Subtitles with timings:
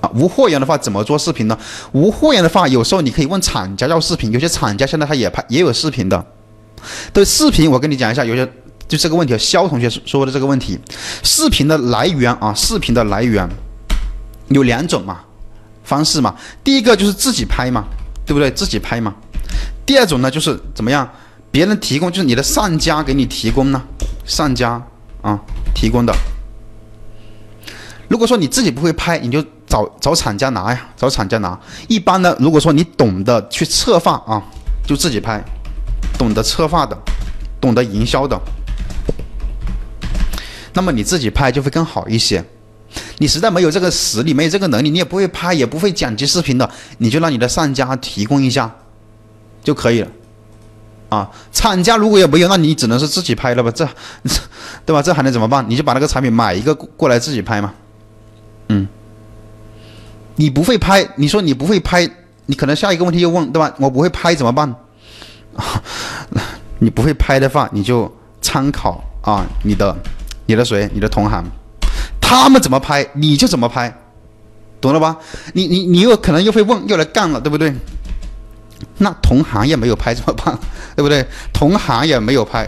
[0.00, 1.58] 啊，无货源的话怎么做视频呢？
[1.92, 6.24] 无货源的话，有时候你可以问厂家要视频，有些厂家现在他也拍也有视频的。
[7.12, 8.46] 对视频，我跟你讲一下，有些
[8.88, 10.78] 就这个问题，肖同学说的这个问题，
[11.22, 13.48] 视频的来源啊，视频的来源
[14.48, 15.20] 有两种嘛
[15.84, 17.84] 方式嘛，第一个就是自己拍嘛，
[18.24, 18.50] 对不对？
[18.50, 19.14] 自己拍嘛。
[19.84, 21.08] 第二种呢，就是怎么样，
[21.50, 23.82] 别人提供，就是你的上家给你提供呢，
[24.24, 24.82] 上家
[25.20, 25.38] 啊
[25.74, 26.14] 提供的。
[28.08, 31.58] 如果说你自己不会拍，你就找找厂家拿呀，找厂家拿。
[31.86, 34.42] 一般呢，如果说你懂得去策划啊，
[34.84, 35.40] 就自己拍；
[36.18, 36.98] 懂得策划的，
[37.60, 38.36] 懂得营销的，
[40.74, 42.44] 那么你自己拍就会更好一些。
[43.18, 48.74] 你实在没有这个实力，没有这个能力，你也不会拍，也不会剪辑视频的，你就让你的上家提供一下
[49.62, 50.08] 就可以了。
[51.10, 53.70] 啊，厂家如果也没有，那你只能是自己拍了吧？
[53.70, 53.88] 这，
[54.84, 55.00] 对吧？
[55.00, 55.64] 这还能怎么办？
[55.68, 57.72] 你就把那个产品买一个过来自己拍嘛。
[58.68, 58.88] 嗯，
[60.40, 62.08] 你不会拍，你说你不会拍，
[62.46, 63.70] 你可能下一个问题又问，对吧？
[63.78, 64.74] 我不会拍怎么办？
[66.80, 69.94] 你不会拍的话，你就参考啊，你的、
[70.46, 71.44] 你的谁、你的同行，
[72.22, 73.94] 他们怎么拍，你就怎么拍，
[74.80, 75.14] 懂了吧？
[75.52, 77.74] 你你你又可能又会问，又来干了，对不对？
[78.96, 80.58] 那同行也没有拍怎么办？
[80.96, 81.22] 对不对？
[81.52, 82.66] 同行也没有拍，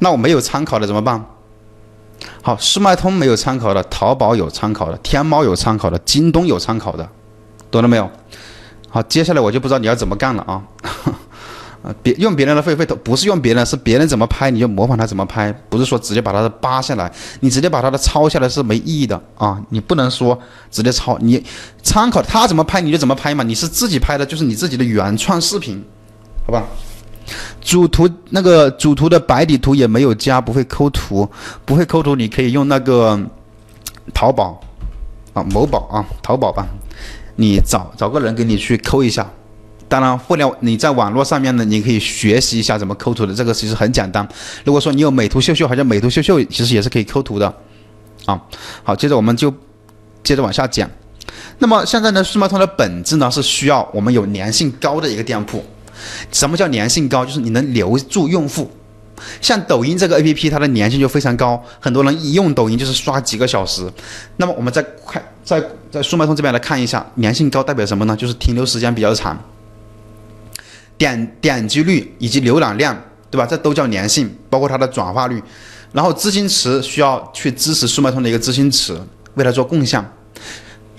[0.00, 1.24] 那我没有参考的怎么办？
[2.48, 7.06] 好，速卖通没有参考的，淘宝有参考的，天猫有参考的，京东有参考的，
[7.70, 8.10] 懂了没有？
[8.88, 10.62] 好，接下来我就不知道你要怎么干了啊！
[12.02, 19.60] 别用别人的费费头，不是用别人，是别人怎么拍你就模仿他怎么拍，不是说直接把他的扒下来，你直接把他的抄下来是没意义的啊！
[19.68, 20.38] 你不能说
[20.70, 21.44] 直接抄，你
[21.82, 25.84] 参考他怎么拍你就怎么拍嘛，你是自己拍的，就是你自己的原创视频，
[26.46, 26.64] 好吧？
[27.68, 31.28] 主图那个主图的白底图也没有加，不会抠图，
[31.66, 33.20] 不会抠图，你可以用那个
[34.14, 34.58] 淘宝
[35.34, 36.66] 啊，某宝啊，淘宝吧，
[37.36, 39.30] 你找找个人给你去抠一下。
[39.86, 44.26] 当然，互联你在网络上面呢，你可以学习一下怎么抠图的，这个其实很简单。
[44.64, 47.54] 如果说你有美图秀秀，好像美图秀秀其实也是可以抠图的
[48.24, 48.40] 啊。
[48.82, 49.52] 好，接着我们就
[50.24, 50.88] 接着往下讲。
[51.58, 55.62] 那么现在呢，速卖通的本质呢是需要我们有粘性高的一个店铺。
[56.32, 57.24] 什么叫粘性高？
[57.24, 58.70] 就是你能留住用户。
[59.40, 63.90] 像抖音这个 A P P，它的粘性就非常高，很多人一用抖音就是刷几个小时。
[64.36, 65.60] 那么我们再快在
[65.90, 68.16] 在速卖通这边来看一下，粘性高代表什么呢？
[68.16, 69.36] 就是停留时间比较长，
[70.96, 72.96] 点点击率以及浏览量，
[73.28, 73.44] 对吧？
[73.44, 75.42] 这都叫粘性，包括它的转化率。
[75.90, 78.96] 然后资金池需要去支持速卖通的一个资金池，
[79.34, 80.08] 为它做共享。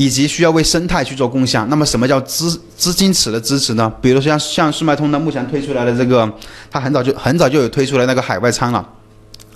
[0.00, 1.68] 以及需要为生态去做共享。
[1.68, 3.92] 那么什么叫资资金池的支持呢？
[4.00, 6.32] 比如说像像速卖通呢，目前推出来的这个，
[6.70, 8.88] 它很早就很早就有推出来那个海外仓了，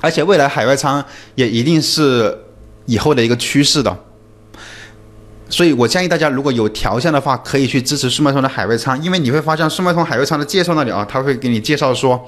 [0.00, 1.02] 而且未来海外仓
[1.36, 2.36] 也一定是
[2.86, 3.96] 以后的一个趋势的。
[5.48, 12.20] 所以我建议大家，如果有条件的话，可以去支持速卖通的海外仓，因为你会发现速卖通海外仓的介绍那里啊，他会给你介绍说，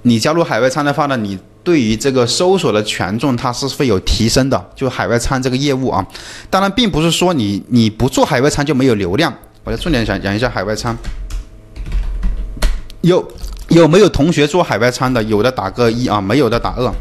[0.00, 1.38] 你加入海外仓的话呢，你。
[1.64, 4.70] 对于这个搜索的权重，它是会有提升的。
[4.76, 6.06] 就海外仓这个业务啊，
[6.50, 9.32] 当然并不是说你你不做海外仓就没有流量。
[9.64, 10.94] 我再重点讲讲一下海外仓。
[13.00, 13.26] 有
[13.68, 15.22] 有没有同学做海外仓的？
[15.22, 16.92] 有的打个一啊，没有的打二。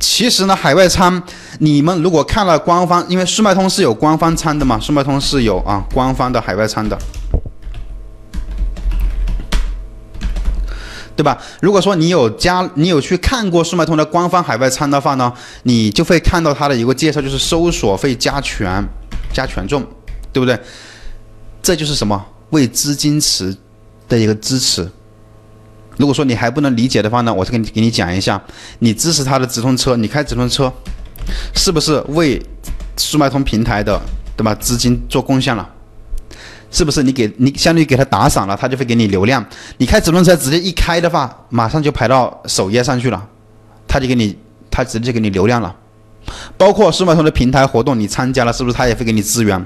[0.00, 1.22] 其实呢，海外仓
[1.58, 6.98] 你们如果看了官方，因为速卖通是有官方仓的嘛，速卖通是有啊官方的海外仓的。
[11.18, 11.36] 对吧？
[11.60, 15.32] 如果说你有加，你有去看过速卖通的官方海外仓的话呢，
[15.64, 18.80] 你就会看到它的一个介绍，就是搜索费加权，
[19.32, 19.84] 加权重，
[20.32, 20.56] 对不对？
[21.60, 22.24] 这就是什么？
[22.50, 23.52] 为资金池
[24.08, 24.88] 的一个支持。
[25.96, 28.40] 如果说你还不能理解的话呢，我再给你给你讲一下，
[28.78, 30.72] 你支持它的直通车，你开直通车，
[31.56, 32.40] 是不是为
[32.96, 34.00] 速卖通平台的，
[34.36, 34.54] 对吧？
[34.54, 35.68] 资金做贡献了？
[36.70, 39.44] 是不是你给你相当于给他打赏了，他就会给你流量。
[39.78, 43.26] 你开直通车直接一开的话，马上就排到首页上去了，
[43.86, 44.36] 他就给你，
[44.70, 45.74] 他直接给你流量了。
[46.56, 49.62] 包括速卖通的平台活动，你参加了，是不是他也会给你资源？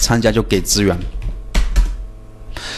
[0.00, 0.96] 参加就给资源。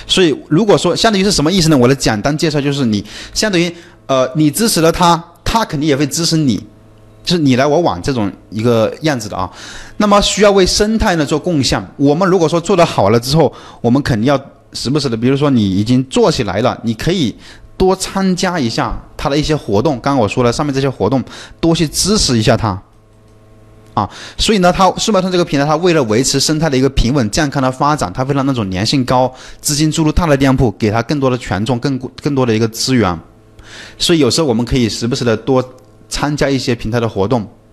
[0.07, 1.77] 所以如果说相当于是什么意思呢？
[1.79, 3.73] 我的简单介绍就是你相当于
[4.07, 6.67] 呃，你支持了他，他肯定也会支持你。
[7.31, 9.51] 是你来我往这种一个样子的啊，
[9.99, 11.83] 那么需要为生态呢做贡献。
[11.97, 14.39] 我们如果说做得好了之后，我们肯定要
[14.73, 17.35] 时不时的，比如说你已经做起来了，你可以
[17.77, 19.95] 多参加一下它的一些活动。
[20.01, 21.23] 刚刚我说了上面这些活动，
[21.61, 22.81] 多去支持一下它
[23.95, 24.09] 啊。
[24.37, 33.19] 所以呢，它数码通这个平台，它为了维持生态的一个平稳健康的发展，它会让那种粘性高、资金注入大的店铺给它更多的权重、更更多的一个资源。
[33.99, 35.65] 所以有时候我们可以时不时的多。
[36.11, 37.49] 参加一些平台的活动。